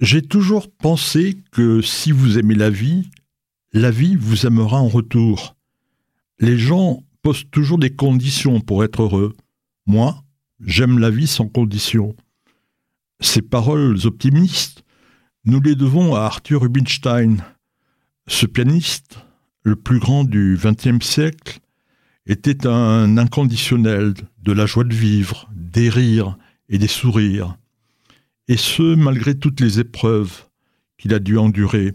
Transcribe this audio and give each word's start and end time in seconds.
J'ai 0.00 0.22
toujours 0.22 0.70
pensé 0.70 1.36
que 1.50 1.82
si 1.82 2.10
vous 2.10 2.38
aimez 2.38 2.54
la 2.54 2.70
vie, 2.70 3.10
la 3.74 3.90
vie 3.90 4.16
vous 4.16 4.46
aimera 4.46 4.78
en 4.78 4.88
retour. 4.88 5.56
Les 6.38 6.56
gens 6.56 7.04
posent 7.20 7.44
toujours 7.50 7.78
des 7.78 7.90
conditions 7.90 8.60
pour 8.60 8.82
être 8.82 9.02
heureux. 9.02 9.36
Moi, 9.84 10.24
j'aime 10.64 10.98
la 10.98 11.10
vie 11.10 11.26
sans 11.26 11.48
condition. 11.48 12.16
Ces 13.20 13.42
paroles 13.42 13.98
optimistes, 14.06 14.84
nous 15.44 15.60
les 15.60 15.74
devons 15.74 16.14
à 16.14 16.20
Arthur 16.20 16.62
Rubinstein. 16.62 17.44
Ce 18.26 18.46
pianiste, 18.46 19.18
le 19.64 19.76
plus 19.76 19.98
grand 19.98 20.24
du 20.24 20.58
XXe 20.58 21.04
siècle, 21.04 21.60
était 22.24 22.66
un 22.66 23.18
inconditionnel 23.18 24.14
de 24.38 24.52
la 24.52 24.64
joie 24.64 24.84
de 24.84 24.94
vivre, 24.94 25.50
des 25.54 25.90
rires 25.90 26.38
et 26.70 26.78
des 26.78 26.88
sourires 26.88 27.58
et 28.50 28.56
ce, 28.56 28.96
malgré 28.96 29.36
toutes 29.36 29.60
les 29.60 29.78
épreuves 29.78 30.46
qu'il 30.98 31.14
a 31.14 31.20
dû 31.20 31.38
endurer. 31.38 31.92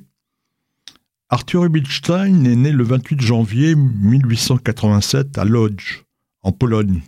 Arthur 1.27 1.63
Rubinstein 1.63 2.45
est 2.45 2.55
né 2.55 2.71
le 2.71 2.85
28 2.85 3.19
janvier 3.19 3.75
1887 3.75 5.37
à 5.37 5.43
Lodz, 5.43 6.05
en 6.43 6.53
Pologne. 6.53 7.01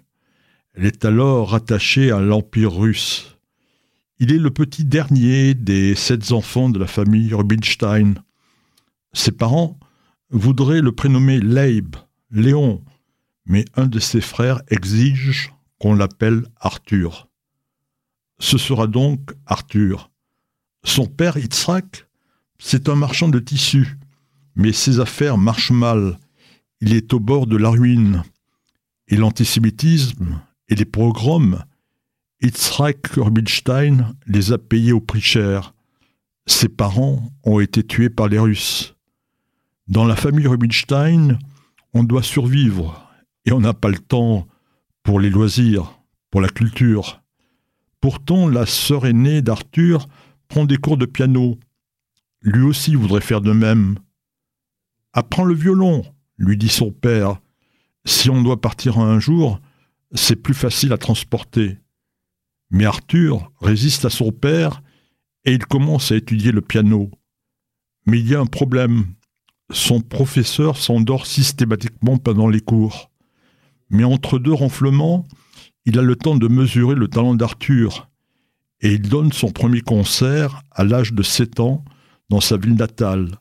Elle 0.74 0.86
est 0.86 1.06
alors 1.06 1.52
rattachée 1.52 2.12
à 2.12 2.20
l'Empire 2.20 2.74
russe. 2.74 3.38
Il 4.20 4.34
est 4.34 4.38
le 4.38 4.52
petit 4.52 4.84
dernier 4.84 5.54
des 5.54 5.96
sept 5.96 6.34
enfants 6.34 6.70
de 6.70 6.80
la 6.80 6.88
famille 6.88 7.34
Rubinstein. 7.34 8.16
Ses 9.14 9.32
parents 9.32 9.80
voudraient 10.30 10.82
le 10.82 10.92
prénommer 10.92 11.40
Leib, 11.40 11.96
Léon, 12.32 12.84
mais 13.46 13.64
un 13.78 13.88
de 13.88 14.00
ses 14.00 14.20
frères 14.20 14.62
exige 14.68 15.54
qu'on 15.80 15.96
l'appelle 15.96 16.44
Arthur. 16.58 17.27
Ce 18.40 18.58
sera 18.58 18.88
donc 18.88 19.34
Arthur. 19.46 20.12
Son 20.84 21.06
père, 21.06 21.38
Yitzhak, 21.38 22.08
c'est 22.60 22.90
un 22.90 22.96
marchand 22.96 23.30
de 23.30 23.40
tissus, 23.40 23.98
mais 24.56 24.74
ses 24.74 25.00
affaires 25.00 25.38
marchent 25.38 25.72
mal. 25.72 26.18
Il 26.82 26.94
est 26.94 27.14
au 27.14 27.20
bord 27.20 27.48
de 27.48 27.58
la 27.58 27.70
ruine. 27.70 28.24
Et 29.08 29.16
l'antisémitisme 29.16 30.42
et 30.70 30.76
les 30.76 30.86
pogroms, 30.86 31.64
Yitzhak 32.42 33.08
Rubinstein 33.16 34.16
les 34.28 34.52
a 34.52 34.58
payés 34.58 34.92
au 34.92 35.00
prix 35.00 35.22
cher. 35.22 35.74
Ses 36.46 36.70
parents 36.70 37.32
ont 37.44 37.60
été 37.60 37.84
tués 37.84 38.10
par 38.10 38.28
les 38.28 38.40
Russes. 38.40 38.96
Dans 39.88 40.06
la 40.06 40.16
famille 40.16 40.48
Rubinstein, 40.48 41.40
on 41.94 42.04
doit 42.04 42.24
survivre 42.24 43.10
et 43.46 43.52
on 43.52 43.62
n'a 43.62 43.74
pas 43.74 43.90
le 43.90 43.98
temps 43.98 44.48
pour 45.04 45.20
les 45.20 45.30
loisirs, 45.30 46.00
pour 46.30 46.42
la 46.42 46.50
culture. 46.50 47.22
Pourtant, 48.02 48.48
la 48.48 48.66
sœur 48.66 49.06
aînée 49.06 49.42
d'Arthur 49.42 50.08
prend 50.48 50.66
des 50.66 50.78
cours 50.78 50.98
de 50.98 51.06
piano. 51.06 51.58
Lui 52.42 52.64
aussi 52.64 52.96
voudrait 52.96 53.22
faire 53.22 53.42
de 53.42 53.52
même. 53.52 53.98
Apprends 55.14 55.46
le 55.46 55.56
violon, 55.56 56.04
lui 56.38 56.58
dit 56.58 56.70
son 56.70 56.92
père. 56.92 57.40
Si 58.06 58.30
on 58.30 58.42
doit 58.42 58.62
partir 58.62 59.00
un 59.00 59.20
jour, 59.20 59.60
c'est 60.14 60.36
plus 60.36 60.54
facile 60.54 60.94
à 60.94 60.98
transporter. 60.98 61.78
Mais 62.70 62.86
Arthur 62.86 63.52
résiste 63.60 64.06
à 64.06 64.10
son 64.10 64.32
père 64.32 64.82
et 65.46 65.54
il 65.54 65.66
commence 65.66 66.12
à 66.12 66.16
étudier 66.16 66.52
le 66.52 66.62
piano. 66.62 67.10
Mais 68.06 68.20
il 68.20 68.28
y 68.28 68.36
a 68.36 68.40
un 68.40 68.46
problème. 68.46 69.06
Son 69.72 70.02
professeur 70.02 70.78
s'endort 70.78 71.26
systématiquement 71.26 72.18
pendant 72.18 72.48
les 72.48 72.62
cours. 72.62 73.12
Mais 73.90 74.04
entre 74.04 74.40
deux 74.40 74.54
ronflements, 74.54 75.26
il 75.88 75.98
a 75.98 76.02
le 76.02 76.18
temps 76.18 76.36
de 76.36 76.50
mesurer 76.50 76.96
le 76.96 77.08
talent 77.08 77.34
d'Arthur 77.34 78.10
et 78.82 78.92
il 78.96 79.08
donne 79.08 79.32
son 79.32 79.52
premier 79.52 79.80
concert 79.80 80.62
à 80.72 80.84
l'âge 80.84 81.14
de 81.14 81.24
7 81.24 81.62
ans 81.62 81.86
dans 82.30 82.42
sa 82.42 82.58
ville 82.58 82.76
natale. 82.76 83.40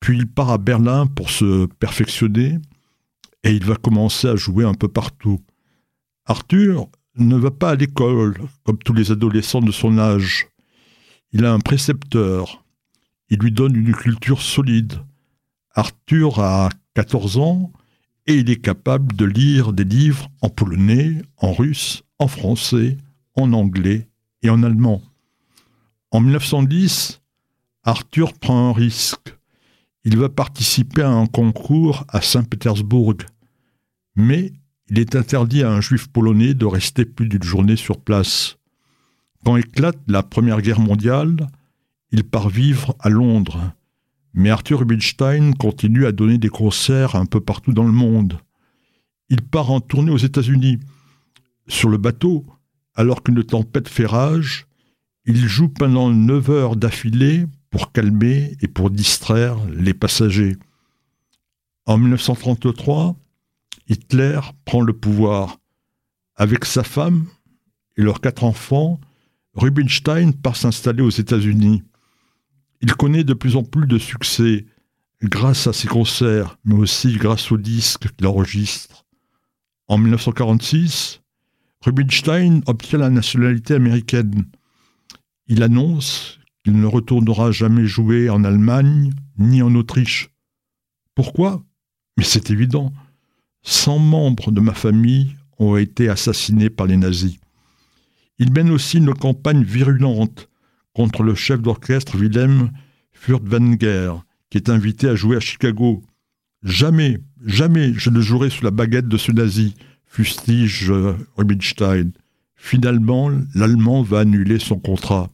Puis 0.00 0.16
il 0.16 0.26
part 0.26 0.50
à 0.50 0.56
Berlin 0.56 1.06
pour 1.06 1.28
se 1.28 1.66
perfectionner 1.66 2.58
et 3.44 3.50
il 3.50 3.62
va 3.62 3.76
commencer 3.76 4.26
à 4.26 4.36
jouer 4.36 4.64
un 4.64 4.72
peu 4.72 4.88
partout. 4.88 5.38
Arthur 6.24 6.88
ne 7.18 7.36
va 7.36 7.50
pas 7.50 7.72
à 7.72 7.74
l'école 7.74 8.38
comme 8.64 8.78
tous 8.78 8.94
les 8.94 9.12
adolescents 9.12 9.60
de 9.60 9.70
son 9.70 9.98
âge. 9.98 10.48
Il 11.32 11.44
a 11.44 11.52
un 11.52 11.60
précepteur. 11.60 12.64
Il 13.28 13.40
lui 13.40 13.52
donne 13.52 13.76
une 13.76 13.94
culture 13.94 14.40
solide. 14.40 14.94
Arthur 15.74 16.40
a 16.40 16.70
14 16.94 17.36
ans 17.36 17.70
et 18.26 18.34
il 18.34 18.50
est 18.50 18.60
capable 18.60 19.14
de 19.14 19.24
lire 19.24 19.72
des 19.72 19.84
livres 19.84 20.28
en 20.40 20.48
polonais, 20.48 21.22
en 21.36 21.52
russe, 21.52 22.02
en 22.18 22.28
français, 22.28 22.96
en 23.34 23.52
anglais 23.52 24.08
et 24.42 24.50
en 24.50 24.62
allemand. 24.62 25.02
En 26.10 26.20
1910, 26.20 27.20
Arthur 27.84 28.32
prend 28.32 28.70
un 28.70 28.72
risque. 28.72 29.36
Il 30.04 30.16
va 30.16 30.28
participer 30.28 31.02
à 31.02 31.10
un 31.10 31.26
concours 31.26 32.04
à 32.08 32.20
Saint-Pétersbourg. 32.20 33.16
Mais 34.16 34.52
il 34.88 34.98
est 34.98 35.14
interdit 35.14 35.62
à 35.62 35.70
un 35.70 35.80
juif 35.80 36.08
polonais 36.08 36.54
de 36.54 36.64
rester 36.64 37.04
plus 37.04 37.28
d'une 37.28 37.42
journée 37.42 37.76
sur 37.76 38.00
place. 38.00 38.56
Quand 39.44 39.56
éclate 39.56 39.98
la 40.08 40.22
Première 40.22 40.62
Guerre 40.62 40.80
mondiale, 40.80 41.48
il 42.10 42.24
part 42.24 42.48
vivre 42.48 42.96
à 43.00 43.08
Londres 43.08 43.72
mais 44.36 44.50
Arthur 44.50 44.80
Rubinstein 44.80 45.54
continue 45.54 46.06
à 46.06 46.12
donner 46.12 46.36
des 46.36 46.50
concerts 46.50 47.16
un 47.16 47.24
peu 47.24 47.40
partout 47.40 47.72
dans 47.72 47.84
le 47.84 47.92
monde. 47.92 48.38
Il 49.30 49.40
part 49.40 49.70
en 49.70 49.80
tournée 49.80 50.12
aux 50.12 50.18
États-Unis. 50.18 50.78
Sur 51.68 51.88
le 51.88 51.96
bateau, 51.96 52.44
alors 52.94 53.22
qu'une 53.22 53.42
tempête 53.42 53.88
fait 53.88 54.06
rage, 54.06 54.66
il 55.24 55.48
joue 55.48 55.68
pendant 55.68 56.10
9 56.10 56.50
heures 56.50 56.76
d'affilée 56.76 57.46
pour 57.70 57.92
calmer 57.92 58.56
et 58.60 58.68
pour 58.68 58.90
distraire 58.90 59.56
les 59.70 59.94
passagers. 59.94 60.56
En 61.86 61.96
1933, 61.96 63.16
Hitler 63.88 64.38
prend 64.66 64.82
le 64.82 64.92
pouvoir. 64.92 65.58
Avec 66.36 66.66
sa 66.66 66.84
femme 66.84 67.24
et 67.96 68.02
leurs 68.02 68.20
quatre 68.20 68.44
enfants, 68.44 69.00
Rubinstein 69.54 70.34
part 70.34 70.56
s'installer 70.56 71.02
aux 71.02 71.10
États-Unis. 71.10 71.82
Il 72.80 72.94
connaît 72.94 73.24
de 73.24 73.34
plus 73.34 73.56
en 73.56 73.62
plus 73.62 73.86
de 73.86 73.98
succès 73.98 74.66
grâce 75.22 75.66
à 75.66 75.72
ses 75.72 75.88
concerts, 75.88 76.58
mais 76.64 76.74
aussi 76.74 77.16
grâce 77.16 77.50
aux 77.50 77.56
disques 77.56 78.14
qu'il 78.16 78.26
enregistre. 78.26 79.06
En 79.88 79.98
1946, 79.98 81.22
Rubinstein 81.80 82.62
obtient 82.66 82.98
la 82.98 83.10
nationalité 83.10 83.74
américaine. 83.74 84.44
Il 85.46 85.62
annonce 85.62 86.38
qu'il 86.64 86.78
ne 86.78 86.86
retournera 86.86 87.52
jamais 87.52 87.86
jouer 87.86 88.28
en 88.28 88.44
Allemagne 88.44 89.12
ni 89.38 89.62
en 89.62 89.74
Autriche. 89.74 90.30
Pourquoi? 91.14 91.62
Mais 92.16 92.24
c'est 92.24 92.50
évident. 92.50 92.92
100 93.62 93.98
membres 93.98 94.50
de 94.50 94.60
ma 94.60 94.74
famille 94.74 95.36
ont 95.58 95.76
été 95.76 96.08
assassinés 96.08 96.70
par 96.70 96.86
les 96.86 96.96
nazis. 96.96 97.38
Il 98.38 98.52
mène 98.52 98.70
aussi 98.70 98.98
une 98.98 99.14
campagne 99.14 99.62
virulente 99.62 100.48
contre 100.96 101.22
le 101.22 101.34
chef 101.34 101.60
d'orchestre 101.60 102.16
Wilhelm 102.16 102.70
Furtwängler, 103.12 104.12
qui 104.48 104.56
est 104.56 104.70
invité 104.70 105.10
à 105.10 105.14
jouer 105.14 105.36
à 105.36 105.40
Chicago. 105.40 106.02
Jamais, 106.62 107.18
jamais 107.44 107.92
je 107.92 108.08
ne 108.08 108.22
jouerai 108.22 108.48
sous 108.48 108.64
la 108.64 108.70
baguette 108.70 109.06
de 109.06 109.18
ce 109.18 109.30
nazi, 109.30 109.74
fustige 110.06 110.90
euh, 110.90 111.12
Rubinstein. 111.36 112.12
Finalement, 112.54 113.30
l'Allemand 113.54 114.02
va 114.02 114.20
annuler 114.20 114.58
son 114.58 114.78
contrat. 114.78 115.28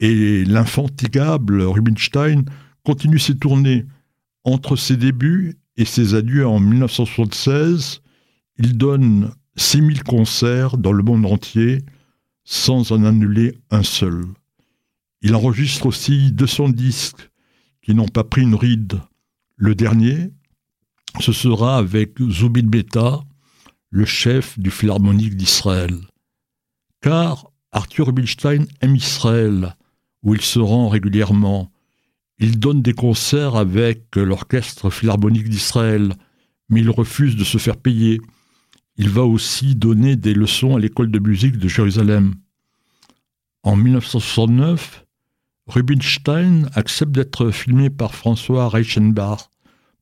Et 0.00 0.44
l'infantigable 0.44 1.62
Rubinstein 1.62 2.44
continue 2.84 3.18
ses 3.18 3.38
tournées. 3.38 3.86
Entre 4.44 4.76
ses 4.76 4.98
débuts 4.98 5.56
et 5.78 5.86
ses 5.86 6.14
adieux 6.14 6.46
en 6.46 6.60
1976, 6.60 8.02
il 8.58 8.76
donne 8.76 9.30
6000 9.56 10.02
concerts 10.02 10.76
dans 10.76 10.92
le 10.92 11.02
monde 11.02 11.24
entier 11.24 11.78
sans 12.44 12.92
en 12.92 13.04
annuler 13.04 13.56
un 13.70 13.82
seul. 13.82 14.26
Il 15.22 15.36
enregistre 15.36 15.86
aussi 15.86 16.32
200 16.32 16.70
disques 16.70 17.30
qui 17.80 17.94
n'ont 17.94 18.08
pas 18.08 18.24
pris 18.24 18.42
une 18.42 18.56
ride. 18.56 19.00
Le 19.56 19.76
dernier, 19.76 20.32
ce 21.20 21.32
sera 21.32 21.78
avec 21.78 22.18
Zubin 22.28 22.66
Beta, 22.66 23.20
le 23.90 24.04
chef 24.04 24.58
du 24.58 24.70
Philharmonique 24.70 25.36
d'Israël. 25.36 25.96
Car 27.00 27.52
Arthur 27.70 28.06
Rubinstein 28.06 28.66
aime 28.80 28.96
Israël, 28.96 29.76
où 30.24 30.34
il 30.34 30.40
se 30.40 30.58
rend 30.58 30.88
régulièrement. 30.88 31.70
Il 32.38 32.58
donne 32.58 32.82
des 32.82 32.92
concerts 32.94 33.54
avec 33.54 34.16
l'Orchestre 34.16 34.90
Philharmonique 34.90 35.48
d'Israël, 35.48 36.14
mais 36.68 36.80
il 36.80 36.90
refuse 36.90 37.36
de 37.36 37.44
se 37.44 37.58
faire 37.58 37.76
payer. 37.76 38.20
Il 38.96 39.08
va 39.08 39.22
aussi 39.22 39.76
donner 39.76 40.16
des 40.16 40.34
leçons 40.34 40.76
à 40.76 40.80
l'école 40.80 41.10
de 41.10 41.18
musique 41.18 41.58
de 41.58 41.68
Jérusalem. 41.68 42.34
En 43.62 43.76
1969, 43.76 45.04
Rubinstein 45.66 46.68
accepte 46.74 47.12
d'être 47.12 47.50
filmé 47.50 47.88
par 47.88 48.14
François 48.14 48.68
Reichenbach 48.68 49.48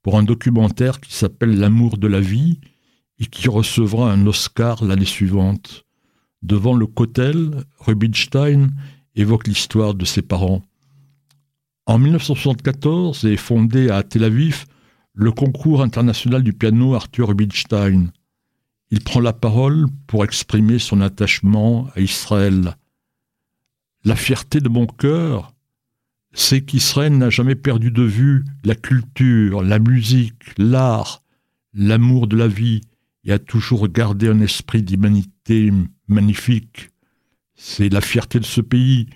pour 0.02 0.18
un 0.18 0.22
documentaire 0.22 1.00
qui 1.00 1.12
s'appelle 1.12 1.58
L'amour 1.58 1.98
de 1.98 2.08
la 2.08 2.20
vie 2.20 2.60
et 3.18 3.26
qui 3.26 3.48
recevra 3.48 4.10
un 4.10 4.26
Oscar 4.26 4.82
l'année 4.84 5.04
suivante. 5.04 5.84
Devant 6.42 6.74
le 6.74 6.86
Cotel, 6.86 7.64
Rubinstein 7.78 8.70
évoque 9.14 9.46
l'histoire 9.46 9.94
de 9.94 10.06
ses 10.06 10.22
parents. 10.22 10.62
En 11.84 11.98
1974 11.98 13.26
est 13.26 13.36
fondé 13.36 13.90
à 13.90 14.02
Tel 14.02 14.24
Aviv 14.24 14.64
le 15.12 15.32
concours 15.32 15.82
international 15.82 16.42
du 16.42 16.54
piano 16.54 16.94
Arthur 16.94 17.28
Rubinstein. 17.28 18.10
Il 18.90 19.04
prend 19.04 19.20
la 19.20 19.34
parole 19.34 19.86
pour 20.06 20.24
exprimer 20.24 20.78
son 20.78 21.02
attachement 21.02 21.88
à 21.94 22.00
Israël. 22.00 22.76
La 24.04 24.16
fierté 24.16 24.60
de 24.60 24.68
mon 24.68 24.86
cœur, 24.86 25.52
c'est 26.32 26.62
qu'Israël 26.62 27.16
n'a 27.16 27.28
jamais 27.28 27.54
perdu 27.54 27.90
de 27.90 28.02
vue 28.02 28.44
la 28.64 28.74
culture, 28.74 29.62
la 29.62 29.78
musique, 29.78 30.56
l'art, 30.56 31.22
l'amour 31.74 32.26
de 32.26 32.36
la 32.36 32.48
vie, 32.48 32.80
et 33.24 33.32
a 33.32 33.38
toujours 33.38 33.88
gardé 33.88 34.28
un 34.28 34.40
esprit 34.40 34.82
d'humanité 34.82 35.70
magnifique. 36.08 36.90
C'est 37.54 37.90
la 37.90 38.00
fierté 38.00 38.40
de 38.40 38.44
ce 38.44 38.62
pays. 38.62 39.06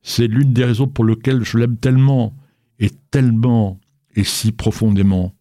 C'est 0.00 0.28
l'une 0.28 0.54
des 0.54 0.64
raisons 0.64 0.88
pour 0.88 1.04
lesquelles 1.04 1.44
je 1.44 1.58
l'aime 1.58 1.76
tellement, 1.76 2.34
et 2.78 2.90
tellement, 3.10 3.78
et 4.16 4.24
si 4.24 4.50
profondément. 4.50 5.34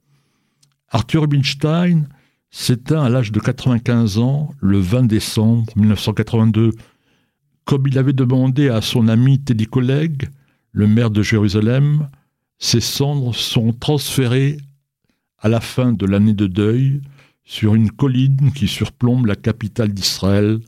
Arthur 0.89 1.21
Rubinstein 1.21 2.09
s'éteint 2.49 3.03
à 3.03 3.09
l'âge 3.09 3.31
de 3.31 3.39
95 3.39 4.17
ans 4.17 4.53
le 4.59 4.79
20 4.79 5.03
décembre 5.03 5.71
1982. 5.77 6.71
Comme 7.65 7.87
il 7.87 7.97
avait 7.97 8.13
demandé 8.13 8.69
à 8.69 8.81
son 8.81 9.07
ami 9.07 9.39
Teddy 9.39 9.67
Colleg, 9.67 10.29
le 10.71 10.87
maire 10.87 11.11
de 11.11 11.21
Jérusalem, 11.21 12.09
ses 12.59 12.81
cendres 12.81 13.35
sont 13.35 13.73
transférées 13.73 14.57
à 15.39 15.49
la 15.49 15.59
fin 15.59 15.93
de 15.93 16.05
l'année 16.05 16.33
de 16.33 16.47
deuil 16.47 17.01
sur 17.43 17.75
une 17.75 17.91
colline 17.91 18.51
qui 18.53 18.67
surplombe 18.67 19.25
la 19.25 19.35
capitale 19.35 19.93
d'Israël, 19.93 20.59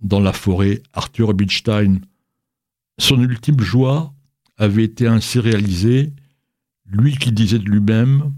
dans 0.00 0.20
la 0.20 0.32
forêt 0.32 0.82
Arthur 0.92 1.28
Rubinstein. 1.28 2.00
Son 2.98 3.20
ultime 3.20 3.60
joie 3.60 4.14
avait 4.56 4.84
été 4.84 5.06
ainsi 5.06 5.38
réalisée, 5.38 6.12
lui 6.86 7.16
qui 7.16 7.32
disait 7.32 7.58
de 7.58 7.68
lui-même 7.68 8.32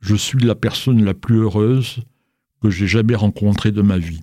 Je 0.00 0.14
suis 0.14 0.38
la 0.38 0.54
personne 0.54 1.04
la 1.04 1.14
plus 1.14 1.38
heureuse 1.38 2.00
que 2.60 2.70
j'ai 2.70 2.86
jamais 2.86 3.14
rencontrée 3.14 3.72
de 3.72 3.82
ma 3.82 3.98
vie. 3.98 4.18